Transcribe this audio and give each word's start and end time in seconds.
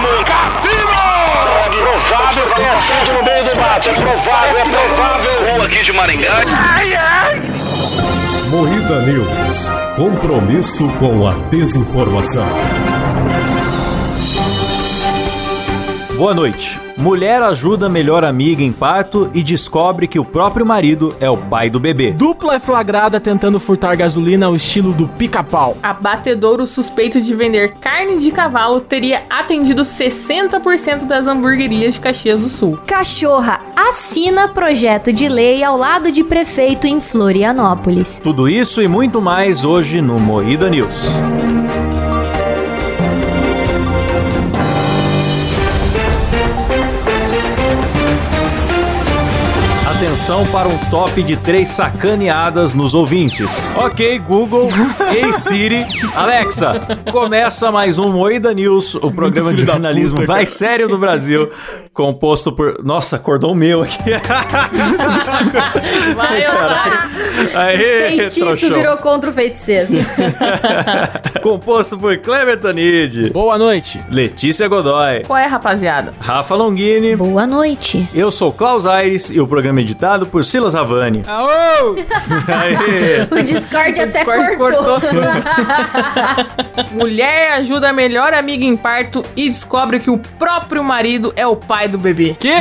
mesmo. 0.00 0.24
Cassino! 0.24 1.04
É 1.64 1.68
provável 1.68 2.46
que 2.46 2.54
tenha 2.54 2.76
sido 2.78 3.12
no 3.14 3.22
meio 3.22 3.44
do 3.44 3.60
mato. 3.60 3.88
É 3.88 3.92
provável, 3.92 4.58
é 4.58 4.64
provável. 4.64 5.54
Rua 5.54 5.66
aqui 5.66 5.82
de 5.82 5.92
Maringá. 5.92 6.42
Ai, 6.68 6.94
ai. 6.94 7.42
Moída 8.50 9.00
News. 9.02 9.68
Compromisso 9.96 10.88
com 10.98 11.26
a 11.26 11.34
desinformação. 11.48 12.46
Boa 16.16 16.32
noite. 16.32 16.80
Mulher 16.96 17.42
ajuda 17.42 17.88
melhor 17.88 18.24
amiga 18.24 18.62
em 18.62 18.70
parto 18.70 19.28
e 19.34 19.42
descobre 19.42 20.06
que 20.06 20.16
o 20.16 20.24
próprio 20.24 20.64
marido 20.64 21.12
é 21.18 21.28
o 21.28 21.36
pai 21.36 21.68
do 21.68 21.80
bebê. 21.80 22.12
Dupla 22.12 22.54
é 22.54 22.60
flagrada 22.60 23.18
tentando 23.18 23.58
furtar 23.58 23.96
gasolina 23.96 24.46
ao 24.46 24.54
estilo 24.54 24.92
do 24.92 25.08
pica-pau. 25.08 25.76
Abatedouro 25.82 26.68
suspeito 26.68 27.20
de 27.20 27.34
vender 27.34 27.74
carne 27.80 28.18
de 28.18 28.30
cavalo 28.30 28.80
teria 28.80 29.24
atendido 29.28 29.82
60% 29.82 31.04
das 31.04 31.26
hamburguerias 31.26 31.94
de 31.94 32.00
Caxias 32.00 32.42
do 32.42 32.48
Sul. 32.48 32.78
Cachorra 32.86 33.60
assina 33.74 34.46
projeto 34.46 35.12
de 35.12 35.28
lei 35.28 35.64
ao 35.64 35.76
lado 35.76 36.12
de 36.12 36.22
prefeito 36.22 36.86
em 36.86 37.00
Florianópolis. 37.00 38.20
Tudo 38.22 38.48
isso 38.48 38.80
e 38.80 38.86
muito 38.86 39.20
mais 39.20 39.64
hoje 39.64 40.00
no 40.00 40.20
Moída 40.20 40.70
News. 40.70 41.10
Atenção 50.24 50.46
para 50.46 50.66
um 50.68 50.78
top 50.90 51.22
de 51.22 51.36
três 51.36 51.68
sacaneadas 51.68 52.72
nos 52.72 52.94
ouvintes. 52.94 53.70
Ok, 53.76 54.18
Google, 54.20 54.70
Ei 55.14 55.30
Siri, 55.34 55.84
Alexa, 56.14 56.80
começa 57.12 57.70
mais 57.70 57.98
um 57.98 58.08
Moída 58.08 58.54
News, 58.54 58.94
o 58.94 59.10
programa 59.10 59.52
de 59.52 59.66
jornalismo 59.66 60.20
puta, 60.20 60.32
mais 60.32 60.48
sério 60.48 60.88
do 60.88 60.96
Brasil, 60.96 61.52
composto 61.92 62.50
por... 62.52 62.82
Nossa, 62.82 63.16
acordou 63.16 63.52
o 63.52 63.54
meu 63.54 63.82
aqui. 63.82 63.98
Vai. 66.16 66.46
Aê, 67.54 68.16
Feitiço 68.16 68.40
trouxão. 68.40 68.74
virou 68.74 68.96
contra 68.96 69.28
o 69.28 69.32
feiticeiro. 69.32 69.88
Composto 71.42 71.98
por 71.98 72.16
Kleber 72.16 72.58
Tanid, 72.58 73.30
Boa 73.30 73.58
noite. 73.58 74.00
Letícia 74.10 74.66
Godoy, 74.68 75.22
Qual 75.26 75.38
é, 75.38 75.44
rapaziada? 75.46 76.14
Rafa 76.18 76.54
Longini, 76.54 77.14
Boa 77.14 77.46
noite. 77.46 78.08
eu 78.14 78.32
sou 78.32 78.50
Klaus 78.50 78.86
Aires 78.86 79.28
e 79.28 79.38
o 79.38 79.46
programa 79.46 79.80
é 79.80 79.82
editado 80.14 80.26
por 80.26 80.44
Silas 80.44 80.74
Havani. 80.74 81.22
Aô! 81.26 81.94
O 83.30 83.42
Discord 83.42 84.00
até 84.00 84.18
Discord 84.24 84.56
cortou. 84.56 84.84
cortou 85.00 85.10
Mulher 86.92 87.52
ajuda 87.54 87.90
a 87.90 87.92
melhor 87.92 88.32
amiga 88.34 88.64
em 88.64 88.76
parto 88.76 89.22
e 89.36 89.48
descobre 89.50 89.98
que 90.00 90.10
o 90.10 90.18
próprio 90.18 90.82
marido 90.84 91.32
é 91.36 91.46
o 91.46 91.56
pai 91.56 91.88
do 91.88 91.98
bebê. 91.98 92.36
Que? 92.38 92.52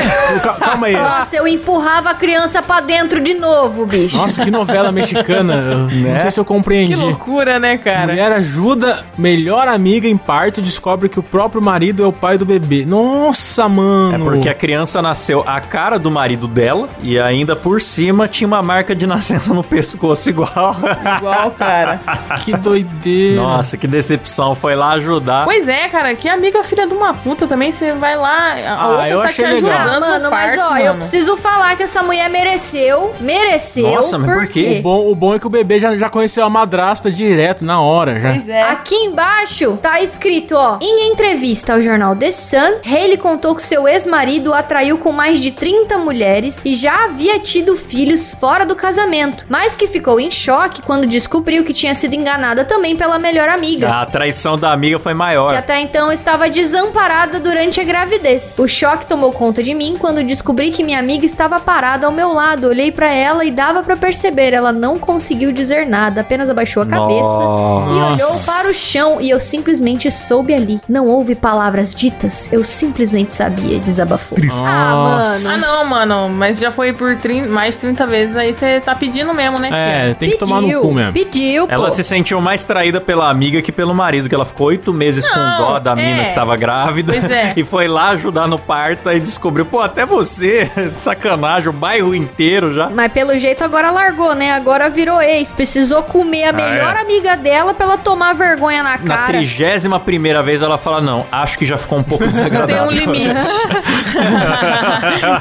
Cal- 0.42 0.56
Calma 0.56 0.88
aí. 0.88 0.94
Nossa, 0.94 1.36
eu 1.36 1.48
empurrava 1.48 2.10
a 2.12 2.14
criança 2.14 2.62
pra 2.62 2.80
dentro 2.82 3.20
de 3.22 3.34
novo, 3.34 3.86
bicho. 3.86 4.18
Nossa, 4.18 4.44
que 4.44 4.52
novela 4.52 4.92
mexicana. 4.92 5.62
Né? 5.88 6.14
Não 6.14 6.20
sei 6.20 6.32
se 6.32 6.40
eu 6.40 6.46
Que 6.46 6.48
compreendi. 6.54 6.96
loucura, 6.96 7.60
né, 7.60 7.78
cara? 7.78 8.08
Mulher 8.08 8.32
ajuda 8.34 9.04
melhor 9.18 9.68
amiga 9.68 10.08
em 10.08 10.18
parto 10.18 10.60
e 10.60 10.64
descobre 10.64 11.10
que 11.10 11.20
o 11.20 11.24
próprio 11.24 11.62
marido 11.62 12.04
é 12.04 12.08
o 12.08 12.14
pai 12.14 12.38
do 12.38 12.46
bebê. 12.46 12.86
Nossa, 12.86 13.64
É 13.64 13.68
mano. 13.68 14.26
porque 14.26 14.50
a 14.50 14.54
criança 14.54 15.02
nasceu 15.02 15.44
a 15.46 15.60
cara 15.60 15.98
do 16.00 16.10
marido 16.12 16.48
dela 16.48 16.88
e 17.02 17.20
ainda 17.20 17.43
por 17.56 17.82
cima 17.82 18.28
tinha 18.28 18.48
uma 18.48 18.62
marca 18.62 18.96
de 18.96 19.06
nascença 19.08 19.54
no 19.54 19.64
pescoço 19.64 20.30
igual. 20.30 20.76
Igual, 21.18 21.52
cara. 21.52 22.00
Que 22.44 22.56
doideira. 22.56 23.42
Nossa, 23.42 23.78
que 23.78 23.88
decepção. 23.88 24.56
Foi 24.56 24.76
lá 24.76 24.92
ajudar. 24.92 25.46
Pois 25.46 25.68
é, 25.68 25.88
cara, 25.90 26.16
que 26.16 26.28
amiga 26.30 26.64
filha 26.64 26.88
de 26.88 26.94
uma 26.94 27.14
puta 27.14 27.48
também, 27.48 27.72
você 27.72 27.94
vai 27.94 28.16
lá, 28.16 28.54
a 28.56 28.74
Ah, 28.84 28.88
outra 28.90 29.10
eu 29.10 29.22
tá 29.22 29.28
te 29.28 29.32
achei 29.44 29.56
legal. 29.62 29.72
ajudando 29.72 30.04
Ah, 30.04 30.10
mano, 30.10 30.24
no 30.26 30.32
mas 30.32 30.58
ó, 30.60 30.78
eu 30.78 30.86
mano. 30.94 31.00
preciso 31.00 31.38
falar 31.38 31.76
que 31.76 31.84
essa 31.84 32.02
mulher 32.04 32.30
mereceu. 32.30 33.14
Mereceu. 33.20 33.84
Nossa, 33.90 34.18
mas 34.18 34.34
por 34.34 34.48
quê? 34.48 34.78
O 34.80 34.82
bom, 34.82 35.12
o 35.12 35.16
bom 35.16 35.36
é 35.36 35.40
que 35.40 35.48
o 35.48 35.50
bebê 35.50 35.80
já, 35.80 35.96
já 35.98 36.10
conheceu 36.10 36.46
a 36.46 36.50
madrasta 36.50 37.12
direto, 37.12 37.64
na 37.66 37.82
hora. 37.82 38.20
Já. 38.20 38.30
Pois 38.32 38.50
é. 38.50 38.62
Aqui 38.64 38.96
embaixo 38.96 39.78
tá 39.82 40.02
escrito, 40.02 40.56
ó. 40.56 40.78
Em 40.82 41.12
entrevista 41.12 41.74
ao 41.74 41.82
jornal 41.82 42.16
The 42.16 42.32
Sun, 42.32 42.80
Haley 42.86 43.18
contou 43.18 43.56
que 43.56 43.64
seu 43.64 43.88
ex-marido 43.88 44.54
atraiu 44.54 44.98
com 44.98 45.12
mais 45.12 45.40
de 45.40 45.52
30 45.52 45.98
mulheres 45.98 46.62
e 46.66 46.76
já 46.76 47.06
havia 47.06 47.33
tido 47.40 47.76
filhos 47.76 48.32
fora 48.40 48.66
do 48.66 48.76
casamento, 48.76 49.46
mas 49.50 49.76
que 49.76 49.88
ficou 49.88 50.20
em 50.20 50.32
choque 50.32 50.82
quando 50.82 51.06
descobriu 51.06 51.64
que 51.64 51.74
tinha 51.74 51.94
sido 51.96 52.14
enganada 52.14 52.64
também 52.66 52.96
pela 52.96 53.20
melhor 53.20 53.50
amiga. 53.50 53.90
A 53.90 54.06
traição 54.06 54.58
da 54.58 54.72
amiga 54.72 55.00
foi 55.00 55.14
Que 55.14 55.18
maior. 55.18 55.54
até 55.54 55.80
então 55.80 56.12
estava 56.12 56.50
desamparada 56.50 57.40
durante 57.40 57.80
a 57.80 57.84
gravidez. 57.84 58.54
O 58.58 58.68
choque 58.68 59.06
tomou 59.06 59.32
conta 59.32 59.62
de 59.64 59.74
mim 59.74 59.96
quando 60.00 60.24
descobri 60.24 60.72
que 60.72 60.84
minha 60.84 61.00
amiga 61.00 61.26
estava 61.26 61.60
parada 61.60 62.06
ao 62.08 62.12
meu 62.12 62.32
lado. 62.34 62.68
Olhei 62.68 62.92
pra 62.92 63.12
ela 63.12 63.44
e 63.46 63.52
dava 63.52 63.84
pra 63.84 63.96
perceber, 63.98 64.54
ela 64.54 64.72
não 64.72 64.98
conseguiu 64.98 65.52
dizer 65.52 65.88
nada, 65.88 66.22
apenas 66.22 66.50
abaixou 66.50 66.84
a 66.84 66.86
cabeça 66.86 67.24
e 67.24 68.14
olhou 68.14 68.40
para 68.46 68.70
o 68.70 68.74
chão 68.74 69.20
e 69.22 69.30
eu 69.30 69.40
simplesmente 69.40 70.12
soube 70.12 70.54
ali. 70.54 70.80
Não 70.88 71.08
houve 71.08 71.36
palavras 71.36 71.94
ditas, 71.94 72.52
eu 72.52 72.64
simplesmente 72.64 73.34
sabia, 73.34 73.80
desabafou. 73.80 74.38
Ah, 74.66 74.94
mano. 74.96 75.50
Ah, 75.50 75.58
não, 75.58 75.86
mano, 75.86 76.30
mas 76.30 76.60
já 76.60 76.72
foi 76.72 76.94
por 76.94 77.16
30, 77.24 77.50
mais 77.50 77.76
de 77.76 77.82
30 77.82 78.06
vezes, 78.06 78.36
aí 78.36 78.54
você 78.54 78.82
tá 78.82 78.94
pedindo 78.94 79.34
mesmo, 79.34 79.58
né, 79.60 79.70
É, 79.72 80.06
tia? 80.08 80.16
tem 80.16 80.30
que 80.32 80.38
tomar 80.38 80.62
no 80.62 80.82
cu 80.82 80.92
mesmo. 80.92 81.14
Pediu, 81.14 81.66
pô. 81.68 81.74
Ela 81.74 81.90
se 81.90 82.04
sentiu 82.04 82.42
mais 82.42 82.64
traída 82.66 83.00
pela 83.00 83.30
amiga 83.30 83.62
que 83.62 83.72
pelo 83.72 83.96
marido, 83.96 84.28
que 84.28 84.36
ela 84.36 84.44
ficou 84.46 84.68
oito 84.68 84.94
meses 84.94 85.26
com 85.28 85.40
Não, 85.40 85.58
dó 85.58 85.80
da 85.80 85.96
mina 85.96 86.24
é. 86.24 86.26
que 86.26 86.36
tava 86.36 86.56
grávida 86.58 87.14
Pois 87.14 87.30
é. 87.32 87.54
e 87.58 87.64
foi 87.64 87.88
lá 87.88 88.10
ajudar 88.10 88.46
no 88.48 88.60
parto 88.60 89.10
e 89.10 89.20
descobriu, 89.20 89.66
pô, 89.66 89.80
até 89.80 90.06
você, 90.06 90.70
sacanagem, 91.00 91.70
o 91.70 91.74
bairro 91.74 92.14
inteiro 92.14 92.72
já. 92.72 92.90
Mas 92.90 93.12
pelo 93.14 93.34
jeito 93.40 93.64
agora 93.64 93.90
largou, 93.90 94.36
né? 94.36 94.52
Agora 94.52 94.90
virou 94.90 95.22
ex. 95.22 95.54
Precisou 95.54 96.04
comer 96.04 96.44
a 96.46 96.52
melhor 96.54 96.96
é. 96.96 97.00
amiga 97.02 97.38
dela 97.38 97.74
pra 97.74 97.86
ela 97.86 97.98
tomar 97.98 98.34
vergonha 98.34 98.84
na 98.84 98.92
Na 98.98 98.98
cara. 98.98 99.28
trigésima 99.28 100.00
primeira 100.00 100.44
vez 100.44 100.62
ela 100.62 100.78
fala, 100.78 101.00
não, 101.00 101.26
acho 101.32 101.58
que 101.58 101.66
já 101.66 101.78
ficou 101.78 102.00
um 102.00 102.04
pouco 102.04 102.24
Tem 102.26 102.32
desagradável. 102.32 102.84
um 102.84 102.92
limite. 102.92 103.30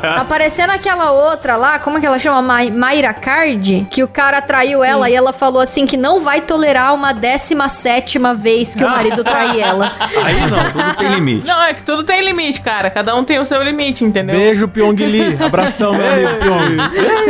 Tá 0.01 0.25
parecendo 0.29 0.73
aquela 0.73 1.11
outra 1.13 1.57
lá, 1.57 1.72
como 1.79 1.99
é 1.99 2.01
que 2.01 2.07
ela 2.07 2.19
chama? 2.19 2.43
Ma 2.43 2.71
Mayra 2.71 3.15
Card, 3.15 3.87
que 3.91 4.03
o 4.03 4.09
cara 4.09 4.41
traiu 4.41 4.83
ela 4.83 5.09
e 5.09 5.15
ela 5.15 5.33
falou 5.33 5.61
assim 5.61 5.87
que 5.87 5.97
não 5.97 6.21
vai 6.21 6.41
tolerar 6.41 6.95
uma 6.95 7.13
décima 7.13 7.69
sétima 7.69 8.35
vez 8.35 8.75
que 8.75 8.85
o 8.85 8.89
marido 8.89 9.23
trai 9.25 9.61
ela. 9.61 9.93
Aí 10.23 10.41
não, 10.49 10.71
tudo 10.71 10.97
tem 10.97 11.09
limite. 11.15 11.47
Não, 11.47 11.63
é 11.63 11.75
que 11.75 11.83
tudo 11.83 12.03
tem 12.03 12.25
limite, 12.25 12.61
cara. 12.61 12.91
Cada 12.91 13.15
um 13.15 13.25
tem 13.25 13.39
o 13.39 13.45
seu 13.45 13.63
limite, 13.63 14.05
entendeu? 14.05 14.37
Beijo, 14.37 14.69
Pyong 14.69 14.97
Lee. 14.97 15.37
Abração, 15.41 15.93
meu 15.93 16.07
amigo 16.07 16.31
Pyong. 16.41 16.77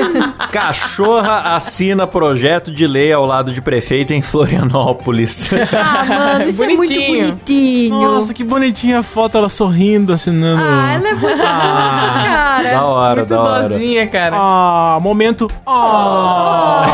Cachorra 0.53 1.55
assina 1.57 2.07
projeto 2.07 2.71
de 2.71 2.87
lei 2.87 3.11
ao 3.13 3.25
lado 3.25 3.53
de 3.53 3.61
prefeito 3.63 4.13
em 4.13 4.21
Florianópolis. 4.23 5.51
Ah, 5.75 6.05
mano, 6.05 6.45
isso 6.49 6.63
é 6.63 6.67
muito 6.69 6.93
Bonitinho. 6.93 7.29
bonitinho. 7.31 8.01
Nossa, 8.01 8.35
que 8.35 8.45
bonitinha 8.45 8.99
a 8.99 9.03
foto, 9.03 9.39
ela 9.39 9.49
sorrindo, 9.49 10.13
assinando. 10.13 10.63
Ah, 10.63 10.93
ela 10.95 11.09
é 11.09 11.15
muito 11.15 11.37
da 11.39 11.45
cara. 11.45 12.85
hora, 12.85 13.17
Muito 13.17 13.29
da 13.29 13.41
hora. 13.43 13.69
boazinha, 13.71 14.07
cara. 14.07 14.37
Ah, 14.39 14.99
momento. 15.01 15.51
Ah. 15.67 16.87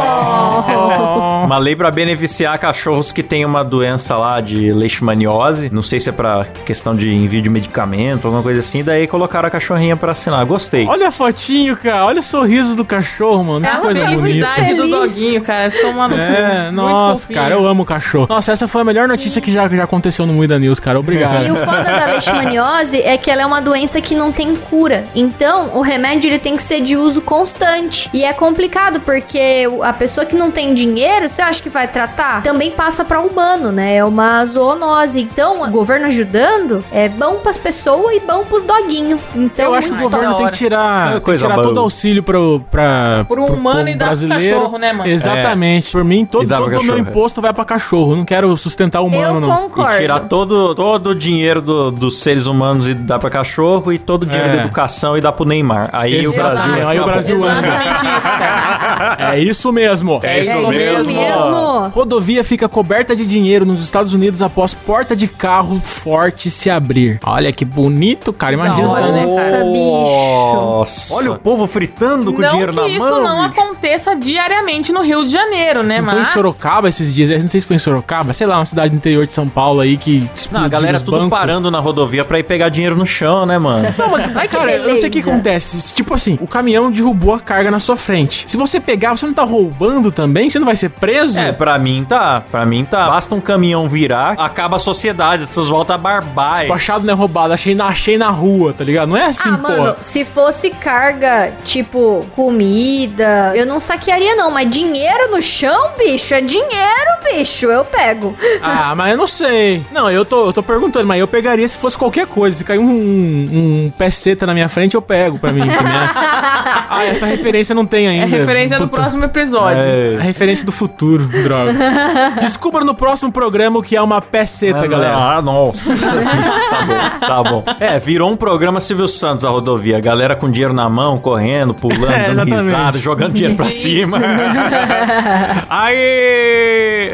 Uma 1.45 1.59
lei 1.59 1.75
pra 1.75 1.91
beneficiar 1.91 2.57
cachorros 2.59 3.11
que 3.13 3.23
têm 3.23 3.45
uma 3.45 3.65
doença 3.65 4.17
lá 4.17 4.41
de 4.41 4.73
leishmaniose. 4.73 5.71
Não 5.73 5.83
sei 5.83 5.99
se 5.99 6.11
é 6.11 6.13
pra 6.13 6.45
questão 6.65 6.95
de 6.95 7.13
envio 7.13 7.43
de 7.43 7.51
medicamento, 7.51 8.27
alguma 8.27 8.43
coisa 8.43 8.61
assim. 8.61 8.85
Daí 8.85 9.07
colocaram 9.07 9.49
a 9.49 9.51
cachorrinha 9.51 9.97
pra 9.97 10.13
assinar. 10.13 10.45
Gostei. 10.45 10.87
Olha 10.87 11.09
a 11.09 11.13
fotinho, 11.13 11.77
cara. 11.77 12.05
Olha 12.07 12.21
o 12.21 12.23
sorriso 12.23 12.77
do 12.77 12.85
cachorro, 12.85 13.43
mano. 13.55 13.61
Que 13.61 13.67
Ela 13.67 13.81
coisa 13.81 14.01
bonita. 14.07 14.23
Felicidade 14.23 14.75
do 14.75 14.83
Feliz. 14.83 14.91
doguinho, 15.15 15.43
cara. 15.43 15.71
Toma 15.81 16.09
no 16.09 16.15
cu. 16.17 16.21
É, 16.23 16.71
nossa, 16.71 17.27
cara, 17.33 17.55
eu 17.55 17.67
amo 17.67 17.85
cachorro. 17.85 18.27
Nossa, 18.29 18.53
essa 18.53 18.69
foi 18.69 18.83
a 18.83 18.85
melhor 18.85 19.09
notícia 19.09 19.41
que 19.41 19.53
já, 19.53 19.69
já 19.69 19.85
aconteceu 19.85 20.27
no 20.27 20.33
Muida 20.33 20.59
News, 20.59 20.79
cara. 20.81 20.99
Obrigado. 20.99 21.45
E 21.47 21.51
o 21.51 21.57
foda 21.57 21.83
da 21.85 22.07
leishmaniose 22.07 23.01
é 23.03 23.17
que 23.17 23.31
ela 23.31 23.43
é 23.43 23.47
uma 23.47 23.61
doença 23.61 24.01
que 24.01 24.15
não 24.15 24.31
tem 24.33 24.55
cura. 24.57 25.05
Então, 25.15 25.71
o 25.75 25.81
remédio 25.81 26.29
ele 26.29 26.39
tem 26.39 26.57
que 26.57 26.63
ser 26.63 26.81
de 26.83 26.97
uso 26.97 27.21
constante. 27.21 28.09
E 28.13 28.25
é 28.25 28.33
complicado 28.33 29.01
porque 29.01 29.67
o- 29.69 29.83
a 29.83 29.93
pessoa 29.93 30.25
que 30.27 30.37
não 30.37 30.51
tem 30.51 30.75
dinheiro, 30.75 31.29
você 31.29 31.43
acha 31.43 31.63
que 31.63 31.69
vai 31.69 31.89
tratar? 31.89 32.43
Também 32.43 32.71
passa 32.71 33.05
pra 33.05 33.21
humano, 33.21 33.73
né? 33.73 33.97
É 33.97 34.05
uma 34.05 34.45
zoonose. 34.45 35.21
Então, 35.21 35.63
o 35.63 35.71
governo 35.71 36.07
ajudando 36.07 36.85
é 36.93 37.09
bom 37.09 37.37
pras 37.37 37.57
pessoas 37.57 38.17
e 38.17 38.21
bom 38.21 38.45
pros 38.45 38.63
doguinhos. 38.65 39.21
Então, 39.35 39.67
Eu 39.67 39.75
acho 39.75 39.89
que 39.89 39.95
o 39.95 39.97
muito 39.99 40.11
governo 40.11 40.31
da 40.33 40.37
tem 40.37 40.45
hora. 40.47 40.53
que 40.53 40.59
tirar, 40.59 41.07
É 41.07 41.11
tem 41.13 41.19
que 41.21 41.25
coisa 41.25 41.45
tirar 41.45 41.55
boa. 41.55 41.67
todo 41.67 41.81
auxílio 41.81 42.23
pro, 42.23 42.65
pra, 42.71 43.25
Pro 43.29 43.38
humano 43.45 43.79
povo 43.79 43.89
e 43.89 43.95
dar 43.95 44.07
pros 44.09 44.21
brasileiro. 44.25 44.57
cachorro, 44.57 44.79
né, 44.79 44.93
mano? 44.93 45.11
Exatamente. 45.11 45.91
Por 45.93 46.05
mim, 46.05 46.25
todo, 46.25 46.45
E 46.45 46.47
dá 46.47 46.57
todo 46.59 46.79
o 46.79 46.83
meu 46.85 46.97
é. 46.97 46.99
imposto 47.01 47.41
vai 47.41 47.53
pra 47.53 47.65
cachorro. 47.65 48.17
Não 48.17 48.25
quero 48.25 48.57
sustentar 48.57 49.01
humano, 49.03 49.37
Eu 49.37 49.41
não. 49.41 49.49
concordo. 49.69 49.95
E 49.95 49.99
tirar 49.99 50.21
todo, 50.21 50.75
todo 50.75 51.11
o 51.11 51.15
dinheiro 51.15 51.61
do- 51.63 51.91
dos 51.91 52.19
seres 52.21 52.47
humanos 52.47 52.89
e 52.89 52.95
dar 52.95 53.19
pra 53.19 53.31
cachorro 53.31 53.93
e 53.93 53.99
todo 53.99 54.23
o 54.25 54.27
dinheiro 54.27 54.49
É. 54.53 54.57
da 54.57 54.63
educação 54.65 55.17
e 55.17 55.21
dar 55.21 55.33
pro 55.33 55.45
Neymar. 55.45 55.91
Aí 55.93 56.27
o 56.27 56.31
Exatamente. 56.31 56.63
Brasil 56.69 56.85
vai 56.85 56.93
Aí 56.97 57.01
o 57.01 57.05
Brasil 57.05 57.45
anda. 57.45 57.69
É 59.19 59.39
isso 59.39 59.73
mesmo. 59.73 60.21
É 60.23 60.41
isso 60.41 60.51
É 60.51 60.59
isso 60.59 60.69
mesmo. 60.69 61.13
mesmo. 61.13 61.89
Rodovia 61.89 62.43
fica 62.45 62.69
coberta 62.69 63.15
de 63.15 63.25
dinheiro 63.27 63.65
nos 63.65 63.81
Estados 63.83 64.15
Unidos 64.15 64.43
após 64.43 64.75
porta 64.75 65.15
de 65.17 65.27
carro 65.29 65.79
forte 65.81 66.51
se 66.51 66.71
abrir. 66.71 67.19
Olha 67.25 67.53
que 67.53 67.65
bonito, 67.65 68.33
cara. 68.33 68.55
Imagina 68.55 68.87
isso, 68.87 68.95
né, 68.95 69.01
cara? 69.01 69.23
Nossa, 69.23 69.57
bicho. 69.65 70.55
Nossa. 70.55 71.15
Olha 71.17 71.33
o 71.33 71.39
povo 71.39 71.67
fritando 71.67 72.33
com 72.33 72.41
não 72.41 72.51
dinheiro 72.51 72.73
que 72.73 72.81
na 72.81 72.89
isso 72.89 72.99
mão. 73.01 73.23
Não 73.29 73.43
aconteça 73.43 74.15
diariamente 74.17 74.93
no 74.93 75.03
Rio 75.03 75.25
de 75.25 75.33
Janeiro, 75.33 75.83
né? 75.83 76.01
Não 76.01 76.09
foi 76.13 76.21
em 76.21 76.25
Sorocaba 76.25 76.89
esses 76.89 77.15
dias, 77.15 77.31
eu 77.31 77.39
não 77.41 77.49
sei 77.49 77.61
se 77.61 77.67
foi 77.67 77.77
em 77.77 77.79
Sorocaba, 77.79 78.33
sei 78.33 78.47
lá, 78.47 78.59
uma 78.59 78.65
cidade 78.65 78.91
do 78.91 78.97
interior 78.97 79.27
de 79.27 79.33
São 79.33 79.49
Paulo 79.49 79.81
aí 79.81 79.97
que 79.97 80.29
Não, 80.51 80.65
a 80.65 80.69
galera 80.69 80.99
tudo 81.01 81.13
bancos. 81.19 81.31
parando 81.39 81.71
na 81.71 81.79
rodovia 81.81 82.25
pra 82.25 82.39
ir 82.39 82.43
pegar 82.45 82.69
dinheiro 82.69 82.97
no 82.97 83.07
chão, 83.07 83.45
né, 83.47 83.59
mano? 83.59 83.95
Não, 83.97 84.11
mas, 84.11 84.31
Ai, 84.37 84.49
cara, 84.49 84.73
eu 84.73 84.89
não 84.91 84.97
sei 84.97 85.09
o 85.09 85.13
que 85.13 85.21
acontece. 85.21 85.95
Tipo 85.95 86.15
assim, 86.15 86.39
o 86.41 86.47
caminhão 86.47 86.91
derrubou 86.91 87.35
a 87.35 87.41
carga 87.41 87.71
na 87.71 87.79
sua 87.81 87.97
frente. 87.97 88.45
Se 88.47 88.57
você 88.57 88.79
pegar, 88.81 89.17
você 89.17 89.27
não 89.27 89.35
tá 89.35 89.43
roubando 89.45 90.11
também? 90.13 90.49
Você 90.51 90.59
não 90.59 90.67
vai 90.67 90.77
ser 90.77 90.91
preso? 90.91 91.39
É, 91.39 91.53
pra 91.53 91.79
mim 91.79 92.05
tá. 92.09 92.43
Pra 92.51 92.65
mim 92.67 92.85
tá. 92.85 93.07
Basta 93.09 93.35
um 93.35 93.41
caminhão 93.41 93.89
virar, 93.89 94.33
acaba 94.33 94.77
a 94.77 94.79
sociedade, 94.81 95.43
as 95.45 95.49
pessoas 95.49 95.69
voltam 95.69 95.95
a 95.95 95.99
barbar. 95.99 96.61
Tipo, 96.63 96.73
achado 96.73 97.05
não 97.05 97.13
é 97.13 97.17
roubado, 97.17 97.53
achei 97.53 97.75
na, 97.75 97.87
achei 97.87 98.17
na 98.19 98.31
rua, 98.31 98.73
tá 98.73 98.85
ligado? 98.85 99.09
Não 99.09 99.17
é 99.17 99.27
assim, 99.27 99.49
Ah, 99.51 99.59
pô. 99.59 99.69
mano, 99.69 99.97
se 100.01 100.25
fosse 100.25 100.71
carga, 100.71 101.53
tipo, 101.65 102.25
comida, 102.35 103.18
eu 103.55 103.67
não 103.67 103.81
saquearia 103.81 104.35
não, 104.37 104.51
mas 104.51 104.69
dinheiro 104.71 105.31
no 105.31 105.41
chão, 105.43 105.91
bicho, 105.99 106.35
é 106.35 106.41
dinheiro, 106.41 107.11
bicho, 107.33 107.67
eu 107.67 107.85
pego. 107.85 108.35
Ah, 108.63 108.95
mas 108.95 109.13
eu 109.13 109.17
não 109.17 109.27
sei. 109.27 109.85
Não, 109.93 110.11
eu 110.11 110.25
tô, 110.25 110.47
eu 110.47 110.53
tô 110.53 110.63
perguntando, 110.63 111.07
mas 111.07 111.21
eu 111.21 111.27
pegaria 111.29 111.67
se 111.67 111.77
fosse 111.77 111.97
qualquer 111.97 112.27
coisa. 112.27 112.57
Se 112.57 112.65
cair 112.65 112.79
um, 112.79 112.85
um 112.85 113.93
peceta 113.97 114.47
na 114.47 114.55
minha 114.55 114.69
frente, 114.69 114.95
eu 114.95 115.03
pego 115.03 115.39
pra 115.39 115.53
mim. 115.53 115.61
nem- 115.61 115.71
ah, 115.79 117.05
essa 117.05 117.27
referência 117.27 117.75
não 117.75 117.87
tem 117.87 118.07
é 118.07 118.11
ainda. 118.11 118.37
referência 118.37 118.79
do 118.79 118.89
Puta. 118.89 119.03
próximo 119.03 119.25
episódio. 119.25 120.19
A 120.19 120.23
referência 120.23 120.65
do 120.65 120.73
futuro, 120.73 121.27
droga. 121.27 121.73
Descubra 122.41 122.85
no 122.85 122.95
próximo 122.95 123.31
programa 123.33 123.79
o 123.79 123.83
que 123.83 123.97
é 123.97 124.03
uma 124.03 124.21
peceta, 124.21 124.87
galera. 124.87 125.17
Ah, 125.17 125.43
nossa. 125.43 125.95
tá 126.09 126.83
bom, 126.83 127.27
tá 127.27 127.43
bom. 127.43 127.65
É, 127.81 127.99
virou 127.99 128.31
um 128.31 128.37
programa 128.37 128.81
Silvio 128.81 129.09
Santos 129.09 129.45
a 129.45 129.49
rodovia. 129.51 129.97
A 129.97 130.01
galera 130.01 130.35
com 130.37 130.51
dinheiro 130.51 130.73
na 130.75 130.89
mão, 130.89 131.19
correndo, 131.19 131.75
pulando, 131.75 132.11
É, 132.13 132.33
dando 132.35 132.55
risada, 132.55 132.99
jogando 133.09 133.33
dinheiro 133.33 133.57
pra 133.57 133.71
cima. 133.71 134.19
Aí! 135.71 137.13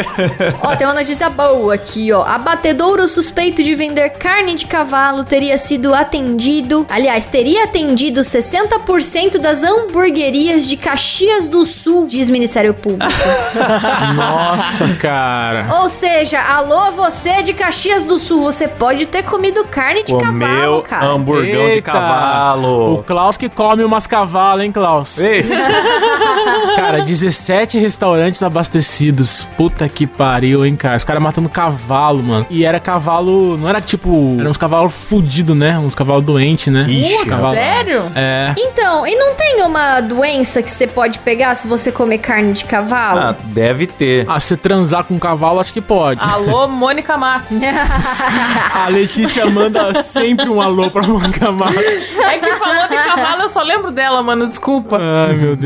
Ó, 0.61 0.75
tem 0.75 0.87
uma 0.87 0.95
notícia 0.95 1.31
boa 1.31 1.75
aqui, 1.75 2.11
ó. 2.13 2.25
Abatedouro 2.25 3.07
suspeito 3.07 3.63
de 3.63 3.75
vender 3.77 4.11
carne 4.11 4.57
de 4.57 4.67
cavalo 4.67 5.25
teria 5.25 5.57
sido 5.57 5.95
atendido. 5.95 6.85
Aliás, 6.91 7.27
teria 7.27 7.65
atendido 7.65 8.23
60% 8.23 9.39
das 9.39 9.63
hamburguerias 9.63 10.65
de 10.67 10.77
Caxias 10.77 11.47
do 11.47 11.65
Sul, 11.65 12.07
diz 12.09 12.29
Ministério 12.29 12.75
Público. 12.75 13.05
Nossa, 14.17 14.89
cara. 14.97 15.67
Ou 15.83 15.89
seja, 15.89 16.41
alô, 16.41 16.91
você 16.93 17.43
de 17.43 17.55
Caxias 17.55 18.05
do 18.05 18.19
Sul, 18.19 18.41
você 18.43 18.67
pode 18.67 19.07
ter 19.07 19.23
comido 19.23 19.65
carne 19.65 20.03
de 20.03 20.13
cavalo, 20.13 20.25
Comeu 20.33 20.83
cara. 20.83 21.07
hamburgão 21.07 21.45
de 21.45 21.73
Eita. 21.75 21.91
O 21.91 21.95
cavalo. 21.95 23.05
Klaus 23.07 23.37
que 23.37 23.49
come 23.49 23.85
umas 23.85 24.07
cavalas, 24.09 24.65
hein, 24.65 24.73
Klaus? 24.73 25.19
Ei, 25.19 25.43
Cara, 26.77 27.01
17 27.03 27.79
restaurantes 27.79 28.43
abastecidos. 28.43 29.47
Puta 29.57 29.89
que 29.89 30.07
pariu, 30.07 30.65
hein, 30.65 30.77
cara. 30.77 30.97
Os 30.97 31.05
caras 31.05 31.23
matando 31.23 31.49
cavalo, 31.49 32.23
mano. 32.23 32.47
E 32.51 32.65
era 32.65 32.81
cavalo. 32.81 33.57
Não 33.57 33.69
era 33.69 33.81
tipo. 33.81 34.37
Era 34.39 34.49
uns 34.49 34.57
cavalos 34.57 34.93
fudidos, 34.93 35.57
né? 35.57 35.79
Uns 35.79 35.95
cavalos 35.95 36.25
doentes, 36.25 36.73
né? 36.73 36.87
Ixi, 36.89 37.27
cavalo. 37.27 37.55
Sério? 37.55 38.03
É. 38.15 38.55
Então, 38.59 39.07
e 39.07 39.15
não 39.17 39.35
tem 39.35 39.63
uma 39.63 40.01
doença 40.01 40.63
que 40.63 40.71
você 40.71 40.87
pode 40.87 41.19
pegar 41.21 41.55
se 41.55 41.67
você 41.67 41.93
comer 41.93 42.19
carne 42.19 42.53
de 42.53 42.65
cavalo? 42.65 43.19
ah, 43.21 43.37
deve 43.45 43.87
ter. 43.87 44.27
Ah, 44.29 44.41
se 44.41 44.57
transar 44.57 45.05
com 45.05 45.15
um 45.15 45.19
cavalo, 45.19 45.61
acho 45.61 45.73
que 45.73 45.81
pode. 45.81 46.21
Alô, 46.21 46.67
Mônica 46.69 47.17
Matos. 47.17 47.57
A 48.75 48.89
Letícia 48.89 49.47
manda 49.47 49.95
sempre 50.03 50.49
um 50.49 50.61
alô 50.61 50.91
pra 50.91 51.03
Mônica 51.03 51.51
Matos. 51.53 52.09
É 52.19 52.39
que 52.39 52.53
falou 52.57 52.89
de 52.89 52.97
cavalo, 52.97 53.43
eu 53.43 53.49
só 53.49 53.63
lembro 53.63 53.91
dela, 53.91 54.23
mano. 54.23 54.47
Desculpa. 54.47 54.99
Ai, 55.01 55.35
meu 55.35 55.57
Deus. 55.57 55.64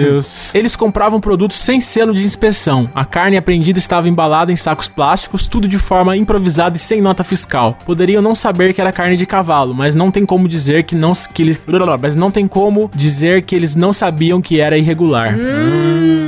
Eles 0.55 0.77
compravam 0.77 1.21
produtos 1.21 1.59
sem 1.59 1.81
selo 1.81 2.13
de 2.15 2.25
inspeção. 2.25 2.89
A 2.95 3.05
carne 3.05 3.37
apreendida 3.37 3.79
estava 3.79 4.09
embalada 4.09 4.53
em 4.53 4.57
sacos 4.57 4.89
plásticos, 4.89 5.47
tudo 5.47 5.69
de 5.69 5.79
forma 5.79 6.17
improvisada 6.17 6.77
e 6.77 6.81
sem 6.81 7.01
nota 7.01 7.25
fiscal. 7.25 7.77
Poderiam 7.85 8.23
não 8.23 8.35
saber 8.35 8.73
que 8.73 8.81
era 8.81 8.93
carne 8.93 9.17
de 9.17 9.27
cavalo, 9.27 9.75
mas 9.75 9.95
não 9.95 10.11
tem 10.11 10.25
como 10.25 10.49
dizer 10.49 10.85
que 10.85 10.95
não 10.95 11.13
que 11.33 11.43
eles, 11.43 11.61
mas 12.01 12.15
não 12.15 12.31
tem 12.31 12.47
como 12.47 12.91
dizer 12.95 13.43
que 13.43 13.55
eles 13.55 13.75
não 13.75 13.93
sabiam 13.93 14.41
que 14.41 14.61
era 14.61 14.77
irregular. 14.79 15.35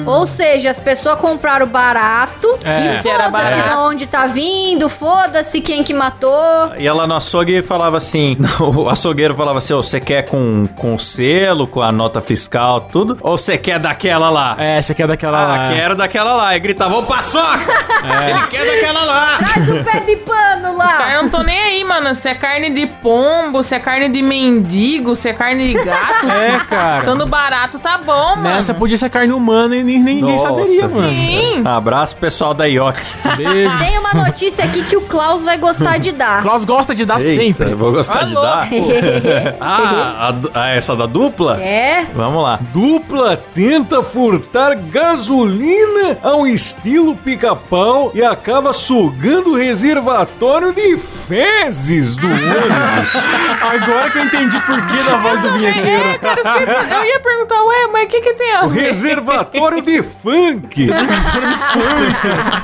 Ou 0.06 0.26
seja, 0.26 0.70
as 0.70 0.80
pessoas 0.80 1.18
compraram 1.18 1.66
barato 1.66 2.48
É. 2.64 3.00
e 3.04 3.08
era 3.08 3.30
foda-se 3.30 3.62
de 3.62 3.76
onde 3.76 4.06
tá 4.06 4.26
vindo, 4.26 4.88
foda-se 4.88 5.60
quem 5.60 5.84
que 5.84 5.92
matou. 5.94 6.30
E 6.78 6.86
ela 6.86 7.06
no 7.06 7.14
açougue 7.14 7.62
falava 7.62 7.96
assim: 7.96 8.36
o 8.60 8.88
açougueiro 8.88 9.34
falava 9.34 9.58
assim: 9.58 9.74
"Ô, 9.74 9.82
você 9.82 10.00
quer 10.00 10.22
com, 10.28 10.66
com 10.76 10.98
selo, 10.98 11.66
com 11.66 11.82
a 11.82 11.92
nota 11.92 12.20
fiscal, 12.20 12.80
tudo? 12.82 13.18
Ou 13.20 13.36
você 13.36 13.56
quer 13.60 13.78
daquela 13.78 14.28
lá? 14.30 14.56
É, 14.58 14.78
essa 14.78 14.92
aqui 14.92 15.02
é 15.02 15.06
daquela 15.06 15.38
Ah, 15.42 15.46
lá. 15.46 15.68
quero 15.68 15.94
daquela 15.94 16.32
lá. 16.34 16.56
E 16.56 16.60
gritava: 16.60 16.96
Ô, 16.96 17.02
paçoca! 17.04 17.60
É. 18.22 18.30
Ele 18.30 18.46
quer 18.48 18.64
daquela 18.66 19.04
lá! 19.04 19.38
Traz 19.38 19.68
o 19.68 19.84
pé 19.84 20.00
de 20.00 20.16
pano 20.16 20.76
lá. 20.76 20.86
Cara, 20.92 21.12
eu 21.14 21.22
não 21.22 21.30
tô 21.30 21.42
nem 21.42 21.60
aí, 21.60 21.84
mano. 21.84 22.14
Se 22.14 22.28
é 22.28 22.34
carne 22.34 22.70
de 22.70 22.86
pombo, 22.86 23.62
se 23.62 23.74
é 23.74 23.78
carne 23.78 24.08
de 24.08 24.22
mendigo, 24.22 25.14
se 25.14 25.28
é 25.28 25.32
carne 25.32 25.68
de 25.68 25.74
gato. 25.84 26.26
É, 26.28 26.58
cara. 26.68 26.98
Estando 27.00 27.26
barato, 27.26 27.78
tá 27.78 27.98
bom, 27.98 28.30
mano. 28.36 28.42
Nessa 28.42 28.74
podia 28.74 28.96
ser 28.98 29.10
carne 29.10 29.32
humana 29.32 29.76
e 29.76 29.84
nem, 29.84 29.98
ninguém 30.00 30.32
Nossa, 30.32 30.48
saberia, 30.48 30.88
mano. 30.88 31.08
Sim. 31.08 31.62
Abraço 31.66 32.16
pessoal 32.16 32.54
da 32.54 32.64
IOC. 32.66 32.98
Beijo. 33.36 33.78
Tem 33.78 33.98
uma 33.98 34.14
notícia 34.14 34.64
aqui 34.64 34.82
que 34.82 34.96
o 34.96 35.02
Klaus 35.02 35.42
vai 35.42 35.58
gostar 35.58 35.98
de 35.98 36.12
dar. 36.12 36.42
Klaus 36.42 36.64
gosta 36.64 36.94
de 36.94 37.04
dar 37.04 37.20
Eita, 37.20 37.42
sempre. 37.42 37.70
eu 37.72 37.76
vou 37.76 37.92
gostar 37.92 38.24
de 38.24 38.34
Alô. 38.36 38.42
dar. 38.42 38.68
Ah, 39.60 40.28
a 40.28 40.30
du- 40.32 40.50
ah, 40.54 40.68
essa 40.70 40.96
da 40.96 41.06
dupla? 41.06 41.60
É? 41.60 42.04
Vamos 42.14 42.42
lá. 42.42 42.58
Dupla 42.72 43.36
tenta 43.54 44.02
furtar 44.02 44.74
gasolina 44.74 46.18
ao 46.22 46.46
estilo 46.46 47.16
pica-pau 47.16 48.12
e 48.14 48.22
acaba 48.22 48.72
sugando 48.72 49.50
o 49.50 49.56
reservatório 49.56 50.72
de 50.72 50.96
fezes 51.30 52.16
do 52.16 52.26
ônibus. 52.26 53.16
Agora 53.62 54.10
que 54.10 54.18
eu 54.18 54.24
entendi 54.24 54.60
por 54.62 54.84
que 54.86 55.02
da 55.04 55.16
voz 55.18 55.38
do 55.38 55.52
vinheteiro. 55.52 56.08
É, 56.08 56.18
cara, 56.18 56.40
eu, 56.40 56.52
fiquei- 56.52 56.96
eu 56.96 57.04
ia 57.04 57.20
perguntar, 57.20 57.62
ué, 57.62 57.86
mas 57.92 58.04
o 58.04 58.08
que 58.08 58.20
que 58.20 58.34
tem 58.34 58.52
a 58.56 58.64
O 58.64 58.68
ver? 58.68 58.80
reservatório 58.90 59.80
de 59.80 60.02
funk. 60.02 60.90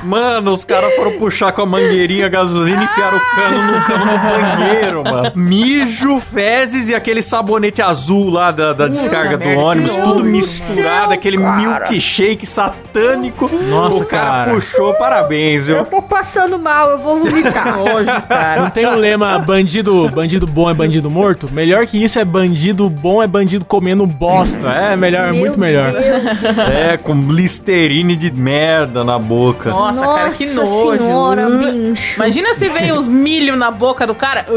Mano, 0.02 0.50
os 0.50 0.64
caras 0.64 0.94
foram 0.96 1.12
puxar 1.12 1.52
com 1.52 1.62
a 1.62 1.66
mangueirinha 1.66 2.26
a 2.26 2.28
gasolina 2.28 2.82
e 2.82 2.84
enfiaram 2.86 3.18
o 3.18 3.20
cano 3.20 3.62
no, 3.72 3.84
cano 3.84 4.04
no 4.04 4.18
banheiro, 4.18 5.04
mano. 5.04 5.32
Mijo, 5.36 6.18
fezes 6.18 6.88
e 6.88 6.94
aquele 6.94 7.22
sabonete 7.22 7.80
azul 7.80 8.30
lá 8.30 8.50
da, 8.50 8.72
da 8.72 8.88
descarga 8.88 9.38
do 9.38 9.48
ônibus, 9.48 9.94
tudo 9.94 10.24
misturado, 10.24 11.12
aquele 11.14 11.36
milkshake 11.36 12.44
satânico. 12.46 13.48
Nossa, 13.68 14.02
o 14.02 14.06
cara, 14.06 14.24
cara. 14.30 14.50
puxou, 14.54 14.92
parabéns, 14.94 15.66
viu? 15.68 15.84
tô 15.84 16.02
passando 16.02 16.58
mal, 16.58 16.90
eu 16.90 16.98
vou 16.98 17.20
vomitar. 17.20 17.76
Nojo, 17.76 18.06
cara. 18.28 18.55
Não 18.56 18.70
tem 18.70 18.86
o 18.86 18.94
lema 18.94 19.38
bandido, 19.38 20.08
bandido 20.10 20.46
bom 20.46 20.70
é 20.70 20.74
bandido 20.74 21.10
morto? 21.10 21.48
Melhor 21.52 21.86
que 21.86 22.02
isso 22.02 22.18
é 22.18 22.24
bandido 22.24 22.88
bom 22.88 23.22
é 23.22 23.26
bandido 23.26 23.64
comendo 23.64 24.06
bosta. 24.06 24.68
É 24.68 24.96
melhor, 24.96 25.28
é 25.28 25.32
muito 25.32 25.58
melhor. 25.58 25.92
Deus. 25.92 26.58
É, 26.58 26.96
com 26.96 27.14
listerine 27.30 28.16
de 28.16 28.32
merda 28.32 29.04
na 29.04 29.18
boca. 29.18 29.70
Nossa, 29.70 30.00
cara, 30.00 30.30
que 30.30 30.46
Nossa 30.46 30.84
nojo. 30.84 31.02
senhora, 31.02 31.48
bicho. 31.50 32.14
Imagina 32.16 32.54
se 32.54 32.68
veio 32.68 32.94
os 32.96 33.08
milho 33.08 33.56
na 33.56 33.70
boca 33.70 34.06
do 34.06 34.14
cara. 34.14 34.46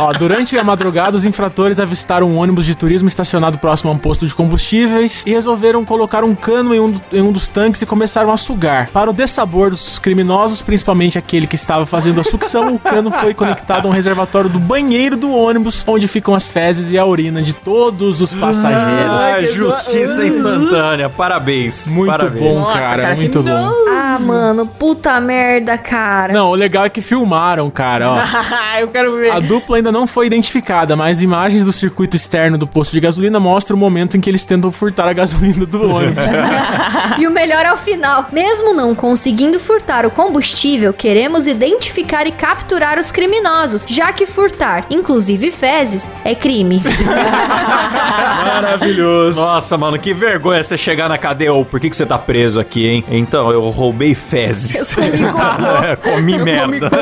Ó, 0.00 0.12
durante 0.12 0.56
a 0.58 0.64
madrugada, 0.64 1.16
os 1.16 1.24
infratores 1.24 1.78
avistaram 1.80 2.28
um 2.30 2.38
ônibus 2.38 2.66
de 2.66 2.74
turismo 2.74 3.08
estacionado 3.08 3.58
próximo 3.58 3.90
a 3.90 3.94
um 3.94 3.98
posto 3.98 4.26
de 4.26 4.34
combustíveis 4.34 5.24
e 5.26 5.30
resolveram 5.30 5.84
colocar 5.84 6.24
um 6.24 6.34
cano 6.34 6.74
em 6.74 6.80
um, 6.80 6.94
em 7.12 7.22
um 7.22 7.32
dos 7.32 7.48
tanques 7.48 7.82
e 7.82 7.86
começaram 7.86 8.32
a 8.32 8.36
sugar. 8.36 8.88
Para 8.92 9.10
o 9.10 9.12
dessabor 9.12 9.70
dos 9.70 9.80
criminosos, 9.98 10.60
principalmente 10.62 11.18
aquele 11.18 11.46
que 11.46 11.54
estava 11.56 11.86
fazendo 11.86 12.20
a 12.20 12.24
sucção, 12.24 12.74
o 12.74 12.78
cano 12.78 13.10
foi 13.10 13.32
conectado 13.34 13.86
a 13.86 13.88
um 13.88 13.92
reservatório 13.92 14.50
do 14.50 14.58
banheiro 14.58 15.16
do 15.16 15.30
ônibus, 15.30 15.84
onde 15.86 16.08
ficam 16.08 16.34
as 16.34 16.48
fezes 16.48 16.90
e 16.92 16.98
a 16.98 17.04
urina 17.04 17.40
de 17.42 17.54
todos 17.54 18.20
os 18.20 18.34
passageiros. 18.34 19.22
Ah, 19.22 19.42
justiça 19.42 20.24
instantânea. 20.26 21.08
Parabéns. 21.08 21.88
Muito 21.88 22.10
Parabéns. 22.10 22.42
bom, 22.42 22.58
Nossa, 22.58 22.78
cara, 22.78 23.02
cara, 23.02 23.14
muito 23.16 23.42
bom. 23.42 23.72
Ah, 23.88 23.95
Ah, 24.16 24.18
mano, 24.18 24.66
puta 24.66 25.20
merda, 25.20 25.76
cara. 25.76 26.32
Não, 26.32 26.50
o 26.50 26.54
legal 26.54 26.86
é 26.86 26.88
que 26.88 27.02
filmaram, 27.02 27.68
cara, 27.70 28.10
ó. 28.10 28.18
eu 28.80 28.88
quero 28.88 29.14
ver. 29.14 29.30
A 29.30 29.40
dupla 29.40 29.76
ainda 29.76 29.92
não 29.92 30.06
foi 30.06 30.26
identificada, 30.26 30.96
mas 30.96 31.20
imagens 31.20 31.66
do 31.66 31.72
circuito 31.72 32.16
externo 32.16 32.56
do 32.56 32.66
posto 32.66 32.92
de 32.92 33.00
gasolina 33.00 33.38
mostram 33.38 33.76
o 33.76 33.80
momento 33.80 34.16
em 34.16 34.20
que 34.20 34.30
eles 34.30 34.46
tentam 34.46 34.72
furtar 34.72 35.06
a 35.06 35.12
gasolina 35.12 35.66
do 35.66 35.82
ônibus. 35.90 36.24
E 37.18 37.26
o 37.26 37.30
melhor 37.30 37.66
é 37.66 37.72
o 37.72 37.76
final. 37.76 38.26
Mesmo 38.32 38.72
não 38.72 38.94
conseguindo 38.94 39.60
furtar 39.60 40.06
o 40.06 40.10
combustível, 40.10 40.94
queremos 40.94 41.46
identificar 41.46 42.26
e 42.26 42.32
capturar 42.32 42.98
os 42.98 43.12
criminosos, 43.12 43.84
já 43.86 44.12
que 44.14 44.24
furtar, 44.24 44.86
inclusive 44.88 45.50
fezes, 45.50 46.10
é 46.24 46.34
crime. 46.34 46.82
Maravilhoso. 48.46 49.40
Nossa, 49.40 49.76
mano, 49.76 49.98
que 49.98 50.14
vergonha 50.14 50.62
você 50.62 50.76
chegar 50.78 51.08
na 51.08 51.18
cadeia. 51.18 51.52
Ô, 51.52 51.64
por 51.64 51.78
que, 51.78 51.90
que 51.90 51.96
você 51.96 52.06
tá 52.06 52.16
preso 52.16 52.58
aqui, 52.58 52.86
hein? 52.86 53.04
Então, 53.10 53.50
eu 53.50 53.68
roubei 53.68 54.05
fezes. 54.14 54.96
Eu 54.96 55.04
comi 55.04 55.24
cocô. 55.32 55.84
É, 55.84 55.96
comi 55.96 56.38
merda. 56.38 56.90
comi. 56.90 57.00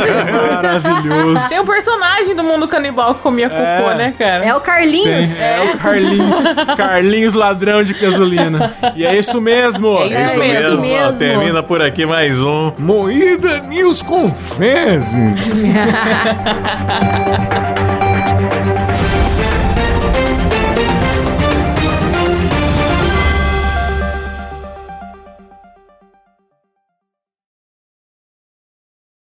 Maravilhoso. 0.52 1.48
Tem 1.48 1.60
um 1.60 1.66
personagem 1.66 2.34
do 2.34 2.44
mundo 2.44 2.68
canibal 2.68 3.14
que 3.14 3.20
comia 3.20 3.48
cocô, 3.48 3.62
É. 3.62 3.94
né, 3.94 4.14
cara? 4.18 4.44
É 4.44 4.54
o 4.54 4.60
Carlinhos. 4.60 5.40
É 5.40 5.72
o 5.74 5.78
Carlinhos. 5.78 6.36
Carlinhos 6.76 7.34
ladrão 7.34 7.82
de 7.82 7.94
gasolina. 7.94 8.74
E 8.94 9.04
é 9.04 9.16
isso 9.16 9.40
mesmo. 9.40 9.98
É 9.98 10.26
isso 10.26 10.40
mesmo. 10.40 10.80
mesmo. 10.80 11.08
ó, 11.08 11.12
Termina 11.12 11.62
por 11.62 11.82
aqui 11.82 12.06
mais 12.06 12.42
um 12.42 12.72
Moída 12.78 13.58
News 13.60 14.02
com 14.02 14.28
fezes. 14.28 15.54